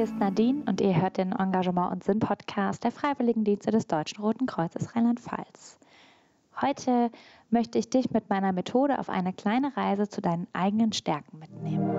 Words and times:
Hier 0.00 0.06
ist 0.06 0.16
Nadine 0.18 0.62
und 0.66 0.80
ihr 0.80 0.98
hört 0.98 1.18
den 1.18 1.32
Engagement 1.32 1.92
und 1.92 2.04
Sinn 2.04 2.20
Podcast 2.20 2.84
der 2.84 2.90
Freiwilligendienste 2.90 3.70
des 3.70 3.86
Deutschen 3.86 4.24
Roten 4.24 4.46
Kreuzes 4.46 4.96
Rheinland-Pfalz. 4.96 5.78
Heute 6.58 7.10
möchte 7.50 7.76
ich 7.78 7.90
dich 7.90 8.10
mit 8.10 8.30
meiner 8.30 8.52
Methode 8.52 8.98
auf 8.98 9.10
eine 9.10 9.34
kleine 9.34 9.76
Reise 9.76 10.08
zu 10.08 10.22
deinen 10.22 10.46
eigenen 10.54 10.94
Stärken 10.94 11.38
mitnehmen. 11.38 11.90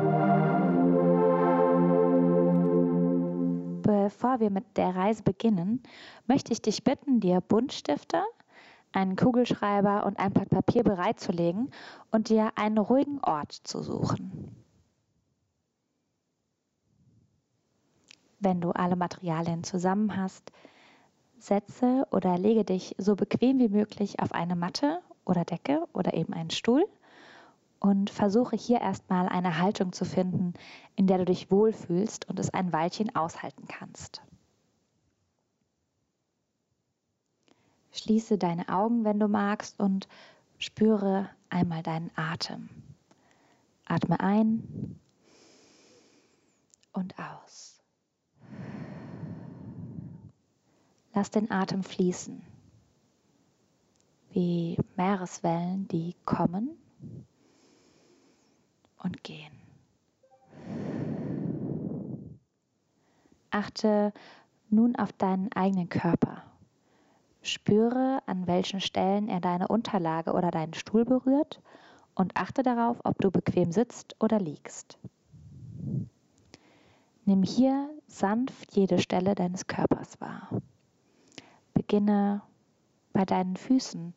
Bevor 3.83 4.39
wir 4.39 4.49
mit 4.49 4.65
der 4.77 4.95
Reise 4.95 5.21
beginnen, 5.21 5.83
möchte 6.25 6.53
ich 6.53 6.61
dich 6.63 6.83
bitten, 6.83 7.19
dir 7.19 7.39
Buntstifte, 7.39 8.23
einen 8.93 9.15
Kugelschreiber 9.15 10.07
und 10.07 10.17
ein 10.17 10.33
Blatt 10.33 10.49
Papier 10.49 10.83
bereitzulegen 10.83 11.69
und 12.09 12.29
dir 12.29 12.51
einen 12.55 12.79
ruhigen 12.79 13.19
Ort 13.21 13.51
zu 13.51 13.83
suchen. 13.83 14.50
Wenn 18.43 18.59
du 18.59 18.71
alle 18.71 18.95
Materialien 18.95 19.63
zusammen 19.63 20.17
hast, 20.17 20.51
setze 21.37 22.07
oder 22.09 22.39
lege 22.39 22.65
dich 22.65 22.95
so 22.97 23.15
bequem 23.15 23.59
wie 23.59 23.69
möglich 23.69 24.19
auf 24.19 24.31
eine 24.31 24.55
Matte 24.55 24.99
oder 25.25 25.45
Decke 25.45 25.87
oder 25.93 26.15
eben 26.15 26.33
einen 26.33 26.49
Stuhl 26.49 26.83
und 27.79 28.09
versuche 28.09 28.55
hier 28.55 28.81
erstmal 28.81 29.29
eine 29.29 29.59
Haltung 29.59 29.93
zu 29.93 30.05
finden, 30.05 30.55
in 30.95 31.05
der 31.05 31.19
du 31.19 31.25
dich 31.25 31.51
wohlfühlst 31.51 32.27
und 32.29 32.39
es 32.39 32.51
ein 32.51 32.73
Weilchen 32.73 33.15
aushalten 33.15 33.67
kannst. 33.67 34.23
Schließe 37.91 38.39
deine 38.39 38.69
Augen, 38.69 39.03
wenn 39.03 39.19
du 39.19 39.27
magst, 39.27 39.79
und 39.79 40.07
spüre 40.57 41.29
einmal 41.51 41.83
deinen 41.83 42.09
Atem. 42.15 42.69
Atme 43.85 44.19
ein 44.19 44.99
und 46.91 47.13
aus. 47.19 47.80
Lass 51.13 51.29
den 51.29 51.51
Atem 51.51 51.83
fließen, 51.83 52.41
wie 54.31 54.77
Meereswellen, 54.95 55.87
die 55.89 56.15
kommen 56.25 56.69
und 58.97 59.23
gehen. 59.23 59.51
Achte 63.49 64.13
nun 64.69 64.95
auf 64.95 65.11
deinen 65.11 65.51
eigenen 65.51 65.89
Körper. 65.89 66.43
Spüre, 67.41 68.19
an 68.25 68.47
welchen 68.47 68.79
Stellen 68.79 69.27
er 69.27 69.41
deine 69.41 69.67
Unterlage 69.67 70.31
oder 70.31 70.51
deinen 70.51 70.73
Stuhl 70.73 71.03
berührt 71.03 71.61
und 72.15 72.37
achte 72.37 72.63
darauf, 72.63 72.99
ob 73.03 73.17
du 73.19 73.31
bequem 73.31 73.73
sitzt 73.73 74.15
oder 74.19 74.39
liegst. 74.39 74.97
Nimm 77.25 77.43
hier 77.43 77.89
sanft 78.07 78.75
jede 78.75 78.99
Stelle 78.99 79.35
deines 79.35 79.67
Körpers 79.67 80.21
wahr. 80.21 80.61
Beginne 81.73 82.41
bei 83.13 83.25
deinen 83.25 83.55
Füßen 83.55 84.13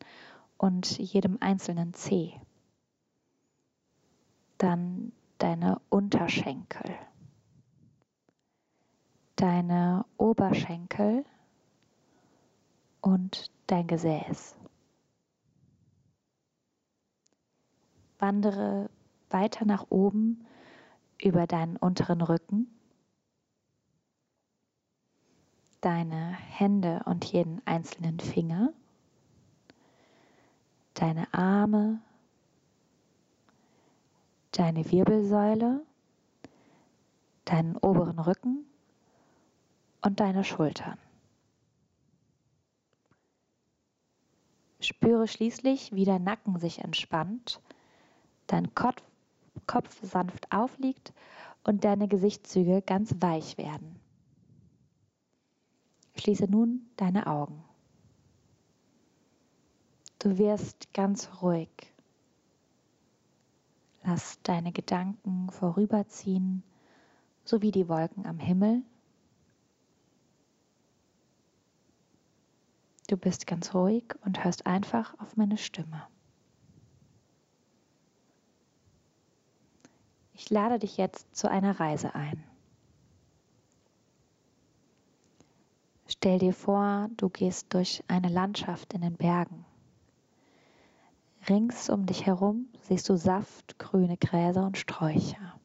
und 0.57 0.97
jedem 0.97 1.37
einzelnen 1.41 1.93
Zeh. 1.93 2.33
Dann 4.57 5.11
deine 5.37 5.81
Unterschenkel, 5.89 6.95
deine 9.35 10.05
Oberschenkel 10.17 11.25
und 13.01 13.51
dein 13.67 13.87
Gesäß. 13.87 14.55
Wandere 18.17 18.89
weiter 19.29 19.65
nach 19.65 19.87
oben 19.89 20.45
über 21.21 21.47
deinen 21.47 21.75
unteren 21.77 22.21
Rücken 22.21 22.74
deine 25.85 26.31
Hände 26.31 27.03
und 27.05 27.25
jeden 27.25 27.61
einzelnen 27.67 28.19
Finger, 28.19 28.73
deine 30.95 31.31
Arme, 31.31 32.01
deine 34.49 34.91
Wirbelsäule, 34.91 35.85
deinen 37.45 37.77
oberen 37.77 38.17
Rücken 38.17 38.65
und 40.01 40.19
deine 40.19 40.43
Schultern. 40.43 40.97
Spüre 44.79 45.27
schließlich, 45.27 45.93
wie 45.93 46.05
der 46.05 46.17
Nacken 46.17 46.57
sich 46.57 46.79
entspannt, 46.79 47.61
dein 48.47 48.73
Kopf, 48.73 49.03
Kopf 49.67 49.99
sanft 50.01 50.51
aufliegt 50.51 51.13
und 51.63 51.83
deine 51.83 52.07
Gesichtszüge 52.07 52.81
ganz 52.81 53.13
weich 53.19 53.59
werden. 53.59 53.99
Schließe 56.17 56.45
nun 56.45 56.89
deine 56.97 57.27
Augen. 57.27 57.63
Du 60.19 60.37
wirst 60.37 60.93
ganz 60.93 61.29
ruhig. 61.41 61.69
Lass 64.03 64.41
deine 64.43 64.71
Gedanken 64.71 65.49
vorüberziehen, 65.51 66.63
so 67.43 67.61
wie 67.61 67.71
die 67.71 67.89
Wolken 67.89 68.25
am 68.25 68.39
Himmel. 68.39 68.83
Du 73.07 73.17
bist 73.17 73.45
ganz 73.45 73.73
ruhig 73.73 74.15
und 74.23 74.43
hörst 74.43 74.65
einfach 74.65 75.19
auf 75.19 75.37
meine 75.37 75.57
Stimme. 75.57 76.07
Ich 80.33 80.49
lade 80.49 80.79
dich 80.79 80.97
jetzt 80.97 81.35
zu 81.35 81.49
einer 81.49 81.79
Reise 81.79 82.15
ein. 82.15 82.43
Stell 86.17 86.39
dir 86.39 86.53
vor, 86.53 87.09
du 87.17 87.29
gehst 87.29 87.71
durch 87.73 88.03
eine 88.07 88.29
Landschaft 88.29 88.93
in 88.93 89.01
den 89.01 89.15
Bergen. 89.15 89.63
Rings 91.47 91.89
um 91.91 92.07
dich 92.07 92.25
herum 92.25 92.67
siehst 92.81 93.07
du 93.09 93.15
Saft, 93.15 93.77
grüne 93.77 94.17
Gräser 94.17 94.65
und 94.65 94.77
Sträucher. 94.77 95.59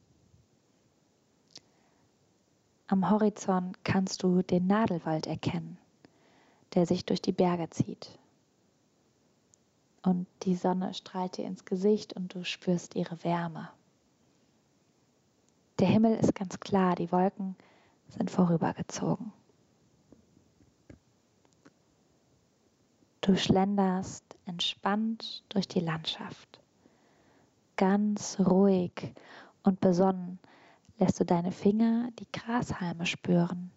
Am 2.85 3.09
Horizont 3.09 3.83
kannst 3.83 4.21
du 4.21 4.43
den 4.43 4.67
Nadelwald 4.67 5.25
erkennen, 5.25 5.79
der 6.75 6.85
sich 6.85 7.05
durch 7.05 7.21
die 7.21 7.31
Berge 7.31 7.69
zieht. 7.71 8.19
Und 10.03 10.27
die 10.43 10.55
Sonne 10.55 10.93
strahlt 10.93 11.37
dir 11.37 11.45
ins 11.45 11.65
Gesicht 11.65 12.13
und 12.13 12.35
du 12.35 12.43
spürst 12.43 12.95
ihre 12.95 13.23
Wärme. 13.23 13.69
Der 15.79 15.87
Himmel 15.87 16.17
ist 16.17 16.35
ganz 16.35 16.59
klar, 16.59 16.95
die 16.95 17.11
Wolken 17.11 17.55
sind 18.09 18.29
vorübergezogen. 18.29 19.33
Du 23.21 23.37
schlenderst 23.37 24.35
entspannt 24.45 25.43
durch 25.49 25.67
die 25.67 25.79
Landschaft. 25.79 26.59
Ganz 27.75 28.39
ruhig 28.39 29.13
und 29.61 29.79
besonnen 29.79 30.39
lässt 30.97 31.19
du 31.19 31.25
deine 31.25 31.51
Finger 31.51 32.09
die 32.17 32.31
Grashalme 32.31 33.05
spüren. 33.05 33.71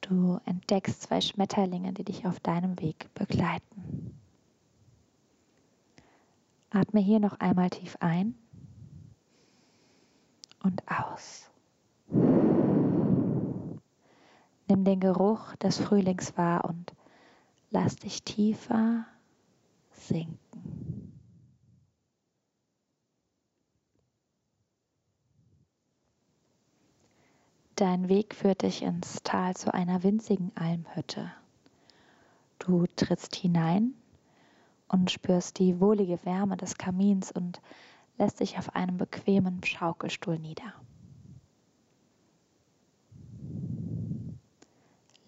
Du 0.00 0.40
entdeckst 0.44 1.02
zwei 1.02 1.20
Schmetterlinge, 1.20 1.92
die 1.92 2.02
dich 2.02 2.26
auf 2.26 2.40
deinem 2.40 2.80
Weg 2.80 3.14
begleiten. 3.14 4.18
Atme 6.70 7.00
hier 7.00 7.20
noch 7.20 7.38
einmal 7.38 7.70
tief 7.70 7.96
ein 8.00 8.34
und 10.64 10.82
aus. 10.88 11.48
Nimm 14.68 14.84
den 14.84 14.98
Geruch 14.98 15.54
des 15.56 15.78
Frühlings 15.78 16.36
wahr 16.36 16.64
und 16.64 16.92
Lass 17.70 17.96
dich 17.96 18.24
tiefer 18.24 19.06
sinken. 19.92 21.12
Dein 27.76 28.08
Weg 28.08 28.34
führt 28.34 28.62
dich 28.62 28.82
ins 28.82 29.22
Tal 29.22 29.56
zu 29.56 29.72
einer 29.72 30.02
winzigen 30.02 30.50
Almhütte. 30.54 31.32
Du 32.58 32.86
trittst 32.96 33.36
hinein 33.36 33.94
und 34.88 35.10
spürst 35.10 35.58
die 35.58 35.80
wohlige 35.80 36.22
Wärme 36.26 36.56
des 36.56 36.76
Kamins 36.76 37.30
und 37.32 37.62
lässt 38.18 38.40
dich 38.40 38.58
auf 38.58 38.74
einem 38.74 38.98
bequemen 38.98 39.62
Schaukelstuhl 39.64 40.38
nieder. 40.38 40.74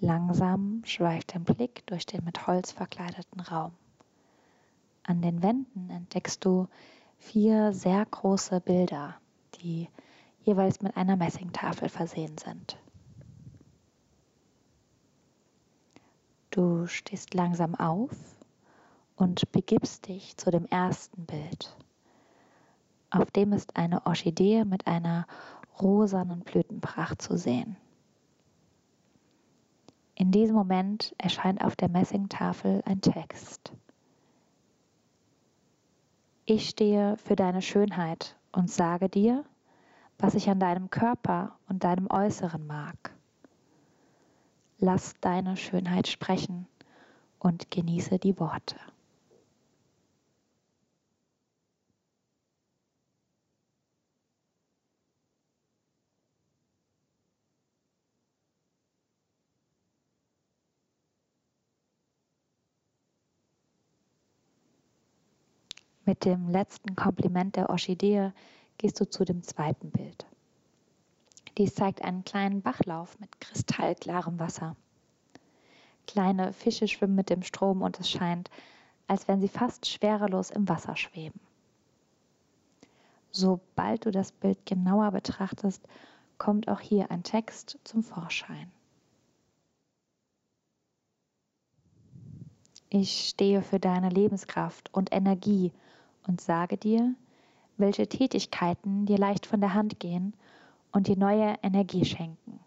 Langsam 0.04 0.82
schweift 0.84 1.32
dein 1.32 1.44
Blick 1.44 1.86
durch 1.86 2.06
den 2.06 2.24
mit 2.24 2.48
Holz 2.48 2.72
verkleideten 2.72 3.38
Raum. 3.38 3.70
An 5.04 5.22
den 5.22 5.44
Wänden 5.44 5.90
entdeckst 5.90 6.44
du 6.44 6.66
vier 7.18 7.72
sehr 7.72 8.04
große 8.04 8.60
Bilder, 8.62 9.14
die 9.60 9.88
jeweils 10.40 10.82
mit 10.82 10.96
einer 10.96 11.14
Messingtafel 11.14 11.88
versehen 11.88 12.36
sind. 12.36 12.76
Du 16.50 16.88
stehst 16.88 17.32
langsam 17.32 17.76
auf 17.76 18.10
und 19.14 19.52
begibst 19.52 20.08
dich 20.08 20.36
zu 20.36 20.50
dem 20.50 20.66
ersten 20.66 21.26
Bild. 21.26 21.76
Auf 23.10 23.30
dem 23.30 23.52
ist 23.52 23.76
eine 23.76 24.04
Orchidee 24.04 24.64
mit 24.64 24.88
einer 24.88 25.28
rosanen 25.80 26.40
Blütenpracht 26.40 27.22
zu 27.22 27.38
sehen. 27.38 27.76
In 30.14 30.30
diesem 30.30 30.54
Moment 30.54 31.14
erscheint 31.18 31.62
auf 31.64 31.76
der 31.76 31.88
Messingtafel 31.88 32.82
ein 32.84 33.00
Text. 33.00 33.72
Ich 36.44 36.68
stehe 36.68 37.16
für 37.18 37.36
deine 37.36 37.62
Schönheit 37.62 38.36
und 38.52 38.70
sage 38.70 39.08
dir, 39.08 39.44
was 40.18 40.34
ich 40.34 40.50
an 40.50 40.60
deinem 40.60 40.90
Körper 40.90 41.56
und 41.68 41.84
deinem 41.84 42.10
Äußeren 42.10 42.66
mag. 42.66 43.14
Lass 44.78 45.14
deine 45.20 45.56
Schönheit 45.56 46.08
sprechen 46.08 46.66
und 47.38 47.70
genieße 47.70 48.18
die 48.18 48.38
Worte. 48.38 48.76
Mit 66.04 66.24
dem 66.24 66.48
letzten 66.48 66.96
Kompliment 66.96 67.54
der 67.54 67.70
Orchidee 67.70 68.32
gehst 68.76 69.00
du 69.00 69.08
zu 69.08 69.24
dem 69.24 69.44
zweiten 69.44 69.90
Bild. 69.90 70.26
Dies 71.58 71.74
zeigt 71.74 72.02
einen 72.02 72.24
kleinen 72.24 72.60
Bachlauf 72.60 73.18
mit 73.20 73.40
kristallklarem 73.40 74.38
Wasser. 74.40 74.74
Kleine 76.08 76.52
Fische 76.52 76.88
schwimmen 76.88 77.14
mit 77.14 77.30
dem 77.30 77.42
Strom 77.42 77.82
und 77.82 78.00
es 78.00 78.10
scheint, 78.10 78.50
als 79.06 79.28
wenn 79.28 79.40
sie 79.40 79.48
fast 79.48 79.86
schwerelos 79.86 80.50
im 80.50 80.68
Wasser 80.68 80.96
schweben. 80.96 81.40
Sobald 83.30 84.04
du 84.04 84.10
das 84.10 84.32
Bild 84.32 84.66
genauer 84.66 85.12
betrachtest, 85.12 85.86
kommt 86.36 86.68
auch 86.68 86.80
hier 86.80 87.10
ein 87.12 87.22
Text 87.22 87.78
zum 87.84 88.02
Vorschein. 88.02 88.70
Ich 92.88 93.28
stehe 93.28 93.62
für 93.62 93.78
deine 93.78 94.10
Lebenskraft 94.10 94.92
und 94.92 95.12
Energie 95.12 95.72
und 96.26 96.40
sage 96.40 96.76
dir, 96.76 97.14
welche 97.76 98.08
Tätigkeiten 98.08 99.06
dir 99.06 99.18
leicht 99.18 99.46
von 99.46 99.60
der 99.60 99.74
Hand 99.74 99.98
gehen 100.00 100.34
und 100.92 101.08
dir 101.08 101.16
neue 101.16 101.56
Energie 101.62 102.04
schenken. 102.04 102.60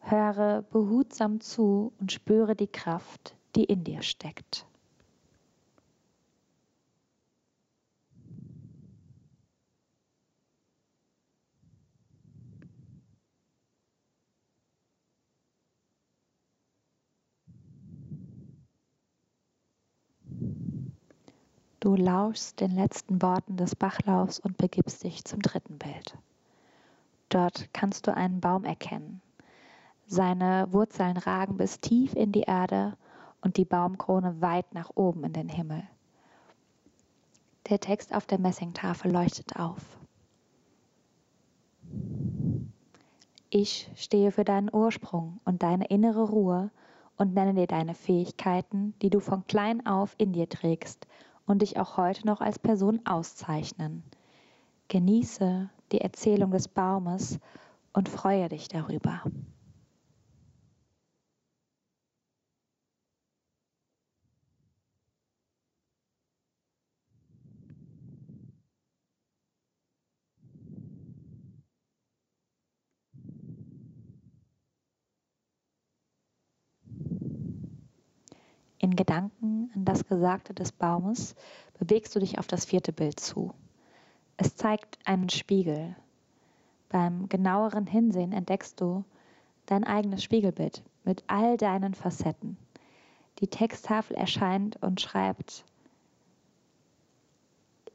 Höre 0.00 0.62
behutsam 0.62 1.40
zu 1.40 1.92
und 1.98 2.12
spüre 2.12 2.54
die 2.54 2.68
Kraft, 2.68 3.34
die 3.56 3.64
in 3.64 3.82
dir 3.82 4.02
steckt. 4.02 4.66
Lauschst 21.96 22.60
den 22.60 22.72
letzten 22.72 23.22
Worten 23.22 23.56
des 23.56 23.74
Bachlaufs 23.74 24.38
und 24.38 24.58
begibst 24.58 25.02
dich 25.02 25.24
zum 25.24 25.40
dritten 25.40 25.78
Bild. 25.78 26.16
Dort 27.28 27.72
kannst 27.72 28.06
du 28.06 28.14
einen 28.14 28.40
Baum 28.40 28.64
erkennen. 28.64 29.20
Seine 30.06 30.68
Wurzeln 30.70 31.16
ragen 31.16 31.56
bis 31.56 31.80
tief 31.80 32.14
in 32.14 32.32
die 32.32 32.42
Erde 32.42 32.96
und 33.40 33.56
die 33.56 33.64
Baumkrone 33.64 34.40
weit 34.40 34.72
nach 34.74 34.90
oben 34.94 35.24
in 35.24 35.32
den 35.32 35.48
Himmel. 35.48 35.82
Der 37.68 37.80
Text 37.80 38.14
auf 38.14 38.26
der 38.26 38.38
Messingtafel 38.38 39.10
leuchtet 39.10 39.56
auf. 39.56 39.98
Ich 43.50 43.90
stehe 43.96 44.32
für 44.32 44.44
deinen 44.44 44.72
Ursprung 44.72 45.40
und 45.44 45.62
deine 45.62 45.86
innere 45.86 46.28
Ruhe 46.28 46.70
und 47.16 47.34
nenne 47.34 47.54
dir 47.54 47.66
deine 47.66 47.94
Fähigkeiten, 47.94 48.94
die 49.00 49.10
du 49.10 49.20
von 49.20 49.46
klein 49.46 49.86
auf 49.86 50.14
in 50.18 50.32
dir 50.32 50.48
trägst 50.48 51.06
und 51.46 51.62
dich 51.62 51.78
auch 51.78 51.96
heute 51.96 52.26
noch 52.26 52.40
als 52.40 52.58
Person 52.58 53.00
auszeichnen. 53.04 54.02
Genieße 54.88 55.68
die 55.92 56.00
Erzählung 56.00 56.50
des 56.50 56.68
Baumes 56.68 57.38
und 57.92 58.08
freue 58.08 58.48
dich 58.48 58.68
darüber. 58.68 59.22
In 78.86 78.94
Gedanken 78.94 79.68
an 79.74 79.84
das 79.84 80.06
Gesagte 80.06 80.54
des 80.54 80.70
Baumes 80.70 81.34
bewegst 81.76 82.14
du 82.14 82.20
dich 82.20 82.38
auf 82.38 82.46
das 82.46 82.66
vierte 82.66 82.92
Bild 82.92 83.18
zu. 83.18 83.52
Es 84.36 84.54
zeigt 84.54 84.96
einen 85.04 85.28
Spiegel. 85.28 85.96
Beim 86.88 87.28
genaueren 87.28 87.88
Hinsehen 87.88 88.30
entdeckst 88.30 88.80
du 88.80 89.04
dein 89.66 89.82
eigenes 89.82 90.22
Spiegelbild 90.22 90.84
mit 91.02 91.24
all 91.26 91.56
deinen 91.56 91.94
Facetten. 91.94 92.56
Die 93.40 93.48
Texttafel 93.48 94.16
erscheint 94.16 94.80
und 94.80 95.00
schreibt, 95.00 95.64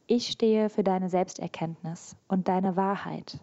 ich 0.08 0.28
stehe 0.28 0.70
für 0.70 0.84
deine 0.84 1.08
Selbsterkenntnis 1.08 2.18
und 2.28 2.50
deine 2.50 2.76
Wahrheit. 2.76 3.40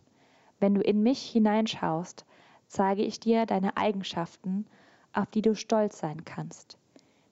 Wenn 0.60 0.74
du 0.74 0.82
in 0.82 1.02
mich 1.02 1.22
hineinschaust, 1.22 2.26
zeige 2.66 3.04
ich 3.04 3.20
dir 3.20 3.46
deine 3.46 3.78
Eigenschaften, 3.78 4.66
auf 5.14 5.30
die 5.30 5.40
du 5.40 5.54
stolz 5.54 5.98
sein 5.98 6.26
kannst 6.26 6.76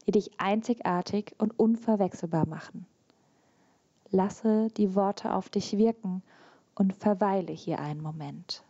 die 0.06 0.12
dich 0.12 0.30
einzigartig 0.38 1.34
und 1.38 1.58
unverwechselbar 1.58 2.46
machen. 2.46 2.86
Lasse 4.10 4.68
die 4.76 4.94
Worte 4.94 5.34
auf 5.34 5.48
dich 5.48 5.76
wirken 5.76 6.22
und 6.74 6.94
verweile 6.94 7.52
hier 7.52 7.80
einen 7.80 8.00
Moment. 8.00 8.62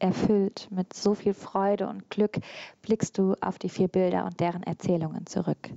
Erfüllt 0.00 0.68
mit 0.70 0.94
so 0.94 1.14
viel 1.14 1.34
Freude 1.34 1.88
und 1.88 2.08
Glück 2.08 2.38
blickst 2.82 3.18
du 3.18 3.34
auf 3.40 3.58
die 3.58 3.68
vier 3.68 3.88
Bilder 3.88 4.24
und 4.24 4.38
deren 4.38 4.62
Erzählungen 4.62 5.26
zurück. 5.26 5.70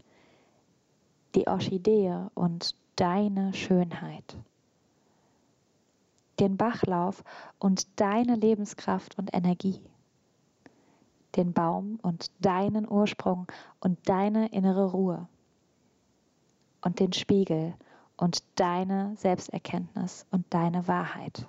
Die 1.33 1.47
Orchidee 1.47 2.15
und 2.35 2.75
deine 2.95 3.53
Schönheit. 3.53 4.37
Den 6.39 6.55
Bachlauf 6.55 7.23
und 7.57 7.87
deine 7.99 8.35
Lebenskraft 8.35 9.17
und 9.17 9.33
Energie. 9.33 9.81
Den 11.35 11.53
Baum 11.53 11.97
und 12.01 12.29
deinen 12.39 12.87
Ursprung 12.87 13.47
und 13.79 13.97
deine 14.07 14.49
innere 14.49 14.91
Ruhe. 14.91 15.27
Und 16.81 16.99
den 16.99 17.13
Spiegel 17.13 17.73
und 18.17 18.43
deine 18.55 19.15
Selbsterkenntnis 19.17 20.27
und 20.29 20.45
deine 20.53 20.87
Wahrheit. 20.87 21.47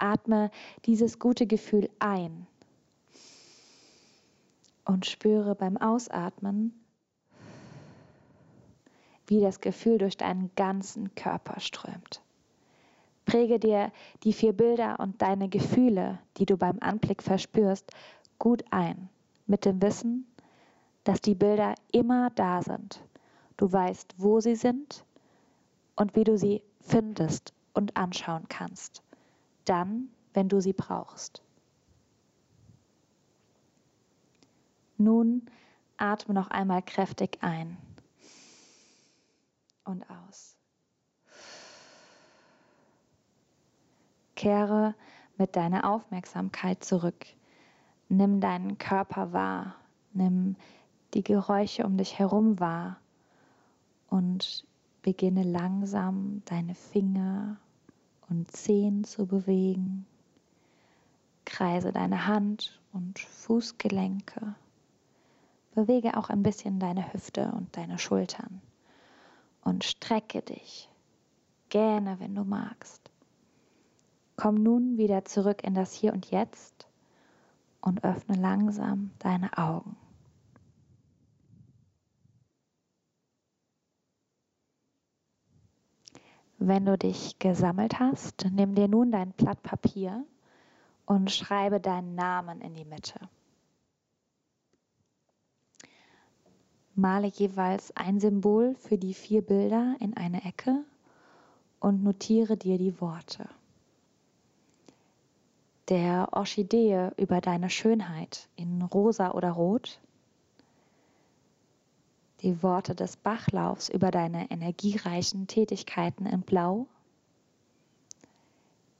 Atme 0.00 0.50
dieses 0.86 1.18
gute 1.18 1.46
Gefühl 1.46 1.90
ein 1.98 2.46
und 4.84 5.06
spüre 5.06 5.54
beim 5.54 5.76
Ausatmen, 5.76 6.72
wie 9.26 9.40
das 9.40 9.60
Gefühl 9.60 9.98
durch 9.98 10.16
deinen 10.16 10.50
ganzen 10.56 11.14
Körper 11.14 11.60
strömt. 11.60 12.22
Präge 13.26 13.60
dir 13.60 13.92
die 14.24 14.32
vier 14.32 14.52
Bilder 14.52 14.98
und 14.98 15.22
deine 15.22 15.48
Gefühle, 15.48 16.18
die 16.36 16.46
du 16.46 16.56
beim 16.56 16.78
Anblick 16.80 17.22
verspürst, 17.22 17.92
gut 18.38 18.64
ein, 18.70 19.08
mit 19.46 19.64
dem 19.64 19.80
Wissen, 19.80 20.26
dass 21.04 21.20
die 21.20 21.34
Bilder 21.36 21.74
immer 21.92 22.30
da 22.30 22.62
sind. 22.62 23.00
Du 23.56 23.70
weißt, 23.70 24.14
wo 24.16 24.40
sie 24.40 24.56
sind 24.56 25.04
und 25.94 26.16
wie 26.16 26.24
du 26.24 26.36
sie 26.36 26.62
findest 26.80 27.52
und 27.74 27.96
anschauen 27.96 28.46
kannst 28.48 29.02
dann, 29.70 30.08
wenn 30.34 30.48
du 30.48 30.60
sie 30.60 30.72
brauchst. 30.72 31.42
Nun 34.98 35.46
atme 35.96 36.34
noch 36.34 36.50
einmal 36.50 36.82
kräftig 36.82 37.38
ein 37.40 37.78
und 39.84 40.04
aus. 40.10 40.56
Kehre 44.34 44.94
mit 45.36 45.56
deiner 45.56 45.88
Aufmerksamkeit 45.88 46.84
zurück. 46.84 47.26
Nimm 48.08 48.40
deinen 48.40 48.76
Körper 48.78 49.32
wahr. 49.32 49.76
Nimm 50.12 50.56
die 51.14 51.22
Geräusche 51.22 51.86
um 51.86 51.96
dich 51.96 52.18
herum 52.18 52.58
wahr 52.58 53.00
und 54.08 54.66
beginne 55.02 55.44
langsam 55.44 56.42
deine 56.44 56.74
Finger 56.74 57.58
und 58.30 58.50
Zehen 58.50 59.04
zu 59.04 59.26
bewegen. 59.26 60.06
Kreise 61.44 61.92
deine 61.92 62.26
Hand 62.26 62.80
und 62.92 63.18
Fußgelenke. 63.18 64.54
Bewege 65.74 66.16
auch 66.16 66.30
ein 66.30 66.42
bisschen 66.42 66.78
deine 66.78 67.12
Hüfte 67.12 67.52
und 67.52 67.76
deine 67.76 67.98
Schultern 67.98 68.62
und 69.62 69.84
strecke 69.84 70.42
dich. 70.42 70.88
Gähne, 71.68 72.18
wenn 72.18 72.34
du 72.34 72.44
magst. 72.44 73.10
Komm 74.36 74.54
nun 74.54 74.96
wieder 74.96 75.24
zurück 75.24 75.62
in 75.62 75.74
das 75.74 75.92
Hier 75.92 76.12
und 76.12 76.30
Jetzt 76.30 76.86
und 77.80 78.04
öffne 78.04 78.36
langsam 78.36 79.10
deine 79.18 79.56
Augen. 79.58 79.96
Wenn 86.62 86.84
du 86.84 86.98
dich 86.98 87.38
gesammelt 87.38 88.00
hast, 88.00 88.44
nimm 88.52 88.74
dir 88.74 88.86
nun 88.86 89.10
dein 89.10 89.32
Blatt 89.32 89.62
Papier 89.62 90.26
und 91.06 91.30
schreibe 91.30 91.80
deinen 91.80 92.14
Namen 92.14 92.60
in 92.60 92.74
die 92.74 92.84
Mitte. 92.84 93.18
Male 96.94 97.28
jeweils 97.28 97.96
ein 97.96 98.20
Symbol 98.20 98.74
für 98.74 98.98
die 98.98 99.14
vier 99.14 99.40
Bilder 99.40 99.96
in 100.00 100.14
eine 100.18 100.44
Ecke 100.44 100.84
und 101.80 102.02
notiere 102.02 102.58
dir 102.58 102.76
die 102.76 103.00
Worte. 103.00 103.48
Der 105.88 106.28
Orchidee 106.32 107.08
über 107.16 107.40
deine 107.40 107.70
Schönheit 107.70 108.50
in 108.56 108.82
rosa 108.82 109.30
oder 109.30 109.52
rot 109.52 109.98
die 112.42 112.62
Worte 112.62 112.94
des 112.94 113.16
Bachlaufs 113.16 113.88
über 113.88 114.10
deine 114.10 114.50
energiereichen 114.50 115.46
Tätigkeiten 115.46 116.26
in 116.26 116.40
Blau, 116.40 116.86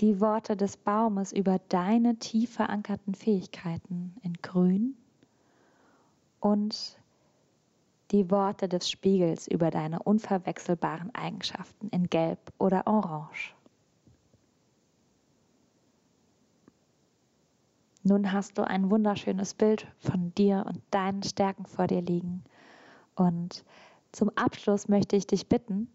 die 0.00 0.20
Worte 0.20 0.56
des 0.56 0.76
Baumes 0.76 1.32
über 1.32 1.58
deine 1.68 2.16
tief 2.16 2.54
verankerten 2.54 3.14
Fähigkeiten 3.14 4.16
in 4.22 4.34
Grün? 4.40 4.96
Und 6.40 6.98
die 8.10 8.30
Worte 8.30 8.66
des 8.66 8.90
Spiegels 8.90 9.46
über 9.46 9.70
deine 9.70 10.02
unverwechselbaren 10.02 11.14
Eigenschaften 11.14 11.88
in 11.90 12.08
Gelb 12.08 12.38
oder 12.58 12.86
Orange. 12.86 13.54
Nun 18.02 18.32
hast 18.32 18.56
du 18.56 18.66
ein 18.66 18.90
wunderschönes 18.90 19.52
Bild 19.52 19.86
von 19.98 20.34
dir 20.34 20.64
und 20.66 20.80
deinen 20.90 21.22
Stärken 21.22 21.66
vor 21.66 21.86
dir 21.86 22.00
liegen 22.00 22.42
und 23.20 23.64
zum 24.12 24.30
Abschluss 24.34 24.88
möchte 24.88 25.14
ich 25.14 25.26
dich 25.26 25.46
bitten, 25.46 25.88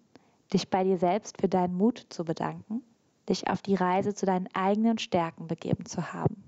dich 0.53 0.69
bei 0.69 0.83
dir 0.83 0.99
selbst 0.99 1.41
für 1.41 1.49
deinen 1.49 1.75
Mut 1.75 2.05
zu 2.09 2.23
bedanken, 2.23 2.83
dich 3.27 3.49
auf 3.49 3.63
die 3.63 3.73
Reise 3.73 4.13
zu 4.13 4.27
deinen 4.27 4.47
eigenen 4.53 4.99
Stärken 4.99 5.47
begeben 5.47 5.87
zu 5.87 6.13
haben. 6.13 6.43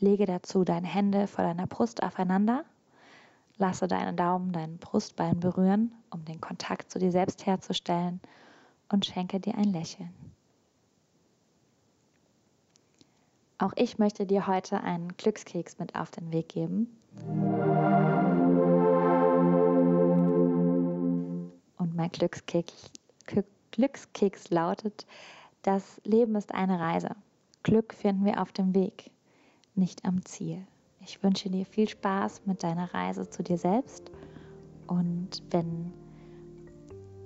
Lege 0.00 0.26
dazu 0.26 0.64
deine 0.64 0.88
Hände 0.88 1.28
vor 1.28 1.44
deiner 1.44 1.68
Brust 1.68 2.02
aufeinander, 2.02 2.64
lasse 3.56 3.86
deinen 3.86 4.16
Daumen 4.16 4.50
deinen 4.50 4.78
Brustbein 4.78 5.38
berühren, 5.38 5.94
um 6.10 6.24
den 6.24 6.40
Kontakt 6.40 6.90
zu 6.90 6.98
dir 6.98 7.12
selbst 7.12 7.46
herzustellen 7.46 8.20
und 8.88 9.06
schenke 9.06 9.38
dir 9.38 9.54
ein 9.54 9.72
Lächeln. 9.72 10.12
Auch 13.58 13.72
ich 13.76 13.98
möchte 13.98 14.26
dir 14.26 14.48
heute 14.48 14.80
einen 14.80 15.16
Glückskeks 15.16 15.78
mit 15.78 15.94
auf 15.94 16.10
den 16.10 16.32
Weg 16.32 16.48
geben. 16.48 16.88
Mein 21.96 22.10
Glückskeks, 22.10 22.90
Glückskeks 23.72 24.50
lautet, 24.50 25.06
das 25.62 26.00
Leben 26.04 26.36
ist 26.36 26.54
eine 26.54 26.78
Reise. 26.78 27.10
Glück 27.62 27.94
finden 27.94 28.24
wir 28.24 28.40
auf 28.40 28.52
dem 28.52 28.74
Weg, 28.74 29.10
nicht 29.74 30.04
am 30.04 30.24
Ziel. 30.24 30.66
Ich 31.00 31.22
wünsche 31.22 31.50
dir 31.50 31.66
viel 31.66 31.88
Spaß 31.88 32.42
mit 32.46 32.62
deiner 32.62 32.92
Reise 32.94 33.28
zu 33.28 33.42
dir 33.42 33.58
selbst 33.58 34.10
und 34.86 35.42
wenn 35.50 35.92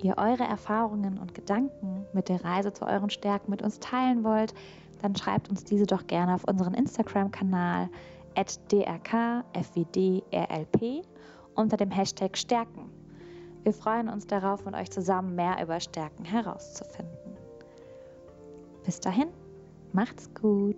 ihr 0.01 0.17
eure 0.17 0.43
Erfahrungen 0.43 1.19
und 1.19 1.35
Gedanken 1.35 2.05
mit 2.13 2.29
der 2.29 2.43
Reise 2.43 2.73
zu 2.73 2.85
euren 2.85 3.09
Stärken 3.09 3.51
mit 3.51 3.61
uns 3.61 3.79
teilen 3.79 4.23
wollt, 4.23 4.53
dann 5.01 5.15
schreibt 5.15 5.49
uns 5.49 5.63
diese 5.63 5.85
doch 5.85 6.07
gerne 6.07 6.33
auf 6.33 6.43
unseren 6.45 6.73
Instagram-Kanal 6.73 7.89
drkfwdrlp 8.35 9.51
unter 11.55 11.77
dem 11.77 11.91
Hashtag 11.91 12.37
Stärken. 12.37 13.00
Wir 13.63 13.73
freuen 13.73 14.09
uns 14.09 14.25
darauf, 14.25 14.65
mit 14.65 14.73
euch 14.73 14.89
zusammen 14.89 15.35
mehr 15.35 15.61
über 15.61 15.79
Stärken 15.79 16.25
herauszufinden. 16.25 17.37
Bis 18.83 18.99
dahin, 18.99 19.27
macht's 19.93 20.33
gut. 20.33 20.77